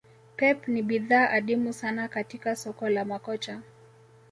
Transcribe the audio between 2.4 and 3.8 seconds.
soko la makocha